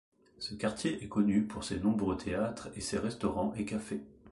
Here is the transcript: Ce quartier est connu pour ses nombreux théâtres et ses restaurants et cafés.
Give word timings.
Ce 0.39 0.55
quartier 0.55 1.03
est 1.03 1.07
connu 1.07 1.43
pour 1.45 1.63
ses 1.63 1.79
nombreux 1.79 2.17
théâtres 2.17 2.69
et 2.75 2.81
ses 2.81 2.97
restaurants 2.97 3.53
et 3.53 3.65
cafés. 3.65 4.01